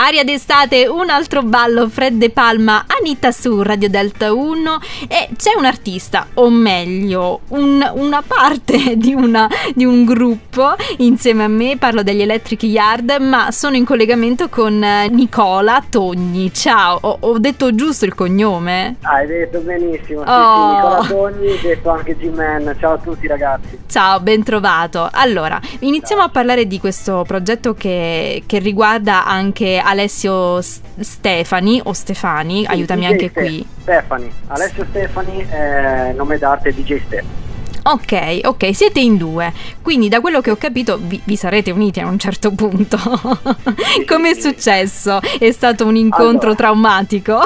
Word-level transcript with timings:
Aria 0.00 0.22
d'estate, 0.22 0.86
un 0.86 1.10
altro 1.10 1.42
ballo, 1.42 1.88
Fred 1.88 2.18
De 2.18 2.30
Palma, 2.30 2.84
Anita 2.86 3.32
su 3.32 3.62
Radio 3.62 3.88
Delta 3.88 4.32
1 4.32 4.78
e 5.08 5.30
c'è 5.36 5.54
un 5.56 5.64
artista, 5.64 6.28
o 6.34 6.50
meglio, 6.50 7.40
un, 7.48 7.84
una 7.94 8.22
parte 8.24 8.94
di, 8.96 9.12
una, 9.12 9.48
di, 9.74 9.84
un 9.84 10.04
gruppo 10.04 10.76
insieme 10.98 11.42
a 11.42 11.48
me, 11.48 11.78
parlo 11.78 12.04
degli 12.04 12.22
Electric 12.22 12.62
Yard, 12.62 13.16
ma 13.18 13.50
sono 13.50 13.74
in 13.74 13.84
collegamento 13.84 14.48
con 14.48 14.78
Nicola 15.10 15.82
Togni. 15.88 16.54
Ciao, 16.54 16.96
ho, 17.00 17.16
ho 17.18 17.38
detto 17.40 17.74
giusto 17.74 18.04
il 18.04 18.14
cognome? 18.14 18.98
Hai 19.00 19.26
detto 19.26 19.58
benissimo, 19.58 20.22
sì, 20.22 20.28
oh. 20.30 20.54
sì, 20.54 20.74
Nicola 20.74 21.06
Togni, 21.08 21.60
detto 21.60 21.90
anche 21.90 22.16
G-Man. 22.16 22.76
Ciao 22.78 22.92
a 22.92 22.98
tutti 22.98 23.26
ragazzi. 23.26 23.76
Ciao, 23.88 24.20
ben 24.20 24.44
trovato. 24.44 25.08
Allora, 25.10 25.60
iniziamo 25.80 26.22
Ciao. 26.22 26.30
a 26.30 26.32
parlare 26.32 26.68
di 26.68 26.78
questo 26.78 27.24
progetto 27.26 27.74
che, 27.74 28.44
che 28.46 28.60
riguarda 28.60 29.26
anche 29.26 29.86
Alessio 29.88 30.60
Stefani 30.60 31.80
o 31.82 31.92
Stefani, 31.94 32.60
sì, 32.60 32.66
aiutami 32.66 33.00
DJ 33.06 33.10
anche 33.10 33.28
Ste- 33.28 33.40
qui. 33.40 33.66
Stefani, 33.80 34.32
Alessio 34.48 34.84
Stefani, 34.90 35.46
eh, 35.50 36.12
nome 36.12 36.36
d'arte 36.36 36.74
DJ 36.74 37.00
Stefani. 37.06 37.46
Ok, 37.84 38.40
ok, 38.44 38.74
siete 38.74 39.00
in 39.00 39.16
due, 39.16 39.50
quindi 39.80 40.10
da 40.10 40.20
quello 40.20 40.42
che 40.42 40.50
ho 40.50 40.56
capito 40.56 40.98
vi, 41.00 41.18
vi 41.24 41.36
sarete 41.36 41.70
uniti 41.70 42.00
a 42.00 42.06
un 42.06 42.18
certo 42.18 42.50
punto. 42.52 42.98
Come 44.06 44.30
è 44.30 44.34
successo? 44.34 45.20
È 45.38 45.50
stato 45.52 45.86
un 45.86 45.96
incontro 45.96 46.50
allora, 46.50 46.54
traumatico? 46.54 47.40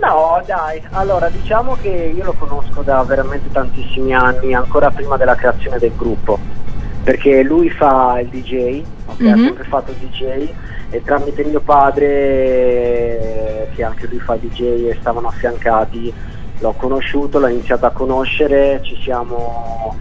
no, 0.00 0.42
dai, 0.46 0.82
allora 0.92 1.28
diciamo 1.28 1.76
che 1.82 2.14
io 2.16 2.24
lo 2.24 2.32
conosco 2.38 2.80
da 2.80 3.02
veramente 3.02 3.50
tantissimi 3.52 4.14
anni, 4.14 4.54
ancora 4.54 4.90
prima 4.90 5.18
della 5.18 5.34
creazione 5.34 5.76
del 5.76 5.92
gruppo, 5.94 6.38
perché 7.02 7.42
lui 7.42 7.68
fa 7.68 8.18
il 8.18 8.28
DJ, 8.28 8.82
okay, 9.04 9.26
mm-hmm. 9.26 9.32
ha 9.32 9.36
mhm. 9.36 9.44
sempre 9.44 9.64
fatto 9.64 9.90
il 9.90 9.96
DJ 9.98 10.48
e 10.92 11.02
tramite 11.02 11.42
mio 11.42 11.60
padre, 11.60 12.10
che 13.74 13.82
anche 13.82 14.06
lui 14.06 14.18
fa 14.18 14.36
DJ 14.36 14.90
e 14.90 14.96
stavano 15.00 15.28
affiancati, 15.28 16.12
l'ho 16.58 16.72
conosciuto, 16.72 17.38
l'ho 17.38 17.48
iniziato 17.48 17.86
a 17.86 17.90
conoscere, 17.90 18.80
ci 18.84 18.96
siamo 19.02 19.96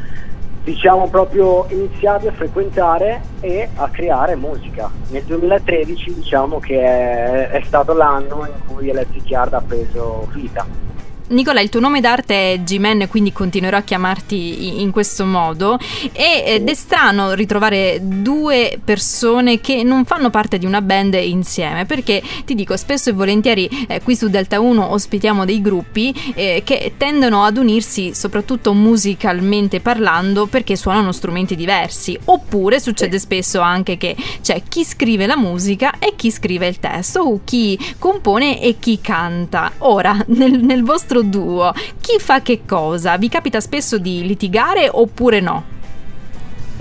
diciamo 0.63 1.07
proprio 1.07 1.65
iniziati 1.69 2.27
a 2.27 2.31
frequentare 2.31 3.21
e 3.39 3.69
a 3.73 3.89
creare 3.89 4.35
musica. 4.35 4.91
Nel 5.09 5.23
2013 5.23 6.13
diciamo 6.13 6.59
che 6.59 6.79
è, 6.79 7.49
è 7.49 7.63
stato 7.65 7.93
l'anno 7.93 8.45
in 8.45 8.53
cui 8.67 8.89
Electric 8.89 9.29
Yard 9.29 9.53
ha 9.53 9.61
preso 9.65 10.27
vita. 10.33 10.90
Nicola, 11.31 11.61
il 11.61 11.69
tuo 11.69 11.79
nome 11.79 12.01
d'arte 12.01 12.53
è 12.53 12.59
G-Man, 12.59 13.07
quindi 13.07 13.31
continuerò 13.31 13.77
a 13.77 13.81
chiamarti 13.81 14.81
in 14.81 14.91
questo 14.91 15.25
modo. 15.25 15.79
Ed 16.11 16.67
è 16.67 16.73
strano 16.73 17.31
ritrovare 17.31 17.99
due 18.01 18.77
persone 18.83 19.61
che 19.61 19.81
non 19.83 20.03
fanno 20.03 20.29
parte 20.29 20.57
di 20.57 20.65
una 20.65 20.81
band 20.81 21.13
insieme, 21.13 21.85
perché 21.85 22.21
ti 22.43 22.53
dico, 22.53 22.75
spesso 22.75 23.09
e 23.09 23.13
volentieri 23.13 23.69
eh, 23.87 24.01
qui 24.01 24.13
su 24.15 24.27
Delta 24.27 24.59
1 24.59 24.91
ospitiamo 24.91 25.45
dei 25.45 25.61
gruppi 25.61 26.13
eh, 26.35 26.63
che 26.65 26.93
tendono 26.97 27.45
ad 27.45 27.55
unirsi 27.55 28.13
soprattutto 28.13 28.73
musicalmente 28.73 29.79
parlando 29.79 30.47
perché 30.47 30.75
suonano 30.75 31.13
strumenti 31.13 31.55
diversi. 31.55 32.19
Oppure 32.25 32.81
succede 32.81 33.17
spesso 33.19 33.61
anche 33.61 33.97
che 33.97 34.17
c'è 34.41 34.63
chi 34.67 34.83
scrive 34.83 35.27
la 35.27 35.37
musica 35.37 35.97
e 35.97 36.13
chi 36.17 36.29
scrive 36.29 36.67
il 36.67 36.79
testo, 36.79 37.21
o 37.21 37.39
chi 37.45 37.79
compone 37.97 38.61
e 38.61 38.75
chi 38.79 38.99
canta. 38.99 39.71
Ora, 39.79 40.21
nel, 40.27 40.61
nel 40.61 40.83
vostro 40.83 41.20
duo, 41.23 41.73
chi 41.99 42.19
fa 42.19 42.41
che 42.41 42.61
cosa? 42.67 43.17
Vi 43.17 43.29
capita 43.29 43.59
spesso 43.59 43.97
di 43.97 44.25
litigare 44.25 44.89
oppure 44.91 45.39
no? 45.39 45.79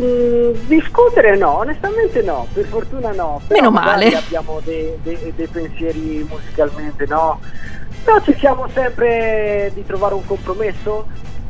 Mm, 0.01 0.53
discutere 0.67 1.37
no, 1.37 1.59
onestamente 1.59 2.23
no, 2.23 2.47
per 2.53 2.65
fortuna 2.67 3.13
no. 3.13 3.41
Però 3.47 3.61
Meno 3.61 3.71
male. 3.71 4.15
Abbiamo 4.17 4.61
dei, 4.65 4.93
dei, 5.03 5.33
dei 5.37 5.47
pensieri 5.47 6.27
musicalmente, 6.29 7.07
no? 7.07 7.41
Però 8.03 8.21
cerchiamo 8.23 8.67
sempre 8.73 9.71
di 9.75 9.85
trovare 9.85 10.15
un 10.15 10.25
compromesso 10.25 11.07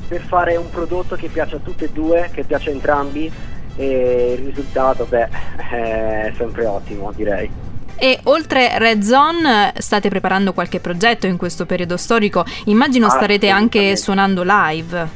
per 0.08 0.22
fare 0.22 0.56
un 0.56 0.68
prodotto 0.70 1.14
che 1.14 1.28
piace 1.28 1.56
a 1.56 1.60
tutte 1.60 1.84
e 1.84 1.90
due, 1.90 2.30
che 2.32 2.42
piace 2.42 2.70
a 2.70 2.72
entrambi 2.72 3.30
e 3.76 4.36
il 4.36 4.46
risultato, 4.46 5.04
beh, 5.04 5.28
è 5.70 6.32
sempre 6.36 6.66
ottimo 6.66 7.12
direi. 7.14 7.69
E 8.02 8.18
oltre 8.24 8.78
Red 8.78 9.02
Zone 9.02 9.74
state 9.76 10.08
preparando 10.08 10.54
qualche 10.54 10.80
progetto 10.80 11.26
in 11.26 11.36
questo 11.36 11.66
periodo 11.66 11.98
storico? 11.98 12.46
Immagino 12.64 13.10
starete 13.10 13.50
anche 13.50 13.94
suonando 13.94 14.42
live. 14.42 15.08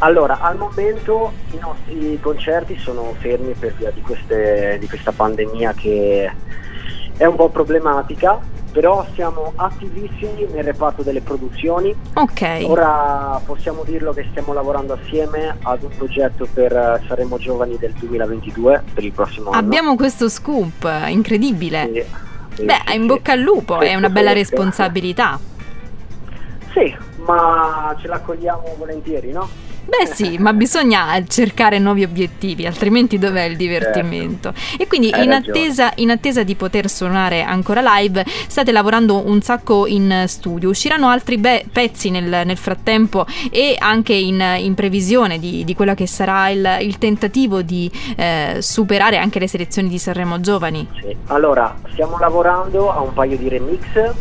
Allora, 0.00 0.38
al 0.40 0.58
momento 0.58 1.32
i 1.52 1.58
nostri 1.58 2.18
concerti 2.20 2.78
sono 2.78 3.14
fermi 3.18 3.54
per 3.54 3.72
via 3.72 3.90
di, 3.90 4.02
queste, 4.02 4.76
di 4.78 4.86
questa 4.86 5.12
pandemia 5.12 5.72
che 5.72 6.30
è 7.16 7.24
un 7.24 7.36
po' 7.36 7.48
problematica, 7.48 8.38
però 8.78 9.04
siamo 9.14 9.54
attivissimi 9.56 10.46
nel 10.52 10.62
reparto 10.62 11.02
delle 11.02 11.20
produzioni. 11.20 11.92
Ok. 12.14 12.60
Ora 12.62 13.40
possiamo 13.44 13.82
dirlo 13.82 14.12
che 14.12 14.24
stiamo 14.30 14.52
lavorando 14.52 14.92
assieme 14.92 15.56
ad 15.62 15.82
un 15.82 15.90
progetto 15.96 16.46
per 16.54 17.02
Saremo 17.08 17.38
Giovani 17.38 17.76
del 17.76 17.90
2022, 17.94 18.84
per 18.94 19.02
il 19.02 19.10
prossimo 19.10 19.50
anno. 19.50 19.58
Abbiamo 19.58 19.96
questo 19.96 20.28
scoop, 20.28 20.88
incredibile. 21.08 21.90
Sì, 21.92 22.04
sì, 22.54 22.64
Beh, 22.66 22.82
sì, 22.86 22.94
in 22.94 23.06
bocca 23.06 23.32
al 23.32 23.40
lupo, 23.40 23.80
è 23.80 23.96
una 23.96 24.10
bella 24.10 24.32
responsabilità. 24.32 25.40
Sì, 26.72 26.96
ma 27.26 27.96
ce 28.00 28.06
l'accogliamo 28.06 28.76
volentieri, 28.78 29.32
no? 29.32 29.48
Beh 29.88 30.04
sì, 30.04 30.36
ma 30.36 30.52
bisogna 30.52 31.24
cercare 31.26 31.78
nuovi 31.78 32.04
obiettivi, 32.04 32.66
altrimenti 32.66 33.18
dov'è 33.18 33.44
il 33.44 33.56
divertimento? 33.56 34.52
Certo. 34.52 34.82
E 34.82 34.86
quindi 34.86 35.10
in 35.16 35.32
attesa, 35.32 35.92
in 35.96 36.10
attesa, 36.10 36.42
di 36.42 36.54
poter 36.56 36.90
suonare 36.90 37.42
ancora 37.42 37.80
live, 37.96 38.22
state 38.26 38.70
lavorando 38.70 39.26
un 39.26 39.40
sacco 39.40 39.86
in 39.86 40.24
studio. 40.26 40.68
Usciranno 40.68 41.08
altri 41.08 41.38
be- 41.38 41.64
pezzi 41.72 42.10
nel, 42.10 42.42
nel, 42.44 42.56
frattempo 42.58 43.24
e 43.50 43.76
anche 43.78 44.12
in, 44.12 44.44
in 44.58 44.74
previsione 44.74 45.38
di, 45.38 45.64
di, 45.64 45.74
quello 45.74 45.94
che 45.94 46.06
sarà 46.06 46.50
il, 46.50 46.78
il 46.82 46.98
tentativo 46.98 47.62
di 47.62 47.90
eh, 48.14 48.58
superare 48.60 49.16
anche 49.16 49.38
le 49.38 49.48
selezioni 49.48 49.88
di 49.88 49.98
Sanremo 49.98 50.38
Giovani. 50.38 50.86
Sì. 51.00 51.16
Allora, 51.28 51.74
stiamo 51.92 52.18
lavorando 52.18 52.92
a 52.92 53.00
un 53.00 53.14
paio 53.14 53.38
di 53.38 53.48
remix 53.48 54.12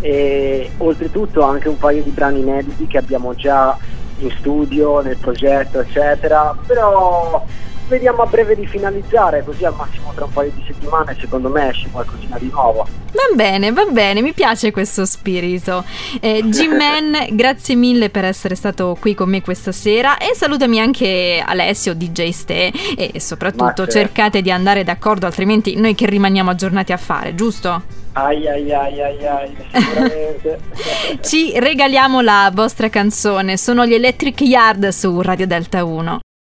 e 0.00 0.70
oltretutto 0.76 1.40
anche 1.40 1.68
un 1.68 1.78
paio 1.78 2.02
di 2.02 2.10
brani 2.10 2.40
inediti 2.40 2.86
che 2.86 2.98
abbiamo 2.98 3.34
già 3.34 3.76
in 4.18 4.30
studio, 4.38 5.00
nel 5.00 5.16
progetto, 5.16 5.80
eccetera, 5.80 6.56
però 6.66 7.44
vediamo 7.88 8.22
a 8.22 8.26
breve 8.26 8.56
di 8.56 8.66
finalizzare, 8.66 9.44
così 9.44 9.64
al 9.64 9.74
massimo 9.76 10.12
tra 10.14 10.24
un 10.24 10.32
paio 10.32 10.50
di 10.54 10.62
settimane 10.66 11.16
secondo 11.18 11.48
me 11.48 11.68
esce 11.68 11.88
qualcosina 11.90 12.36
di 12.38 12.50
nuovo. 12.50 12.86
Va 13.12 13.34
bene, 13.34 13.72
va 13.72 13.84
bene, 13.84 14.20
mi 14.22 14.32
piace 14.32 14.72
questo 14.72 15.04
spirito. 15.04 15.84
Eh, 16.20 16.42
G-Man, 16.46 17.28
grazie 17.30 17.74
mille 17.74 18.10
per 18.10 18.24
essere 18.24 18.54
stato 18.54 18.96
qui 18.98 19.14
con 19.14 19.28
me 19.28 19.40
questa 19.40 19.72
sera 19.72 20.18
e 20.18 20.34
salutami 20.34 20.80
anche 20.80 21.42
Alessio, 21.44 21.94
DJ 21.94 22.28
Ste 22.30 22.72
e 22.96 23.20
soprattutto 23.20 23.86
certo. 23.86 23.90
cercate 23.90 24.42
di 24.42 24.50
andare 24.50 24.84
d'accordo, 24.84 25.26
altrimenti 25.26 25.76
noi 25.76 25.94
che 25.94 26.06
rimaniamo 26.06 26.50
aggiornati 26.50 26.92
a 26.92 26.96
fare, 26.96 27.34
giusto? 27.34 28.04
Ai 28.16 28.48
ai 28.48 28.72
ai 28.72 29.02
ai 29.02 29.26
ai, 29.26 29.56
sicuramente. 29.70 30.60
Ci 31.20 31.60
regaliamo 31.60 32.22
la 32.22 32.50
vostra 32.50 32.88
canzone, 32.88 33.58
sono 33.58 33.84
gli 33.84 33.92
Electric 33.92 34.40
Yard 34.40 34.88
su 34.88 35.20
Radio 35.20 35.46
Delta 35.46 35.84
1. 35.84 36.20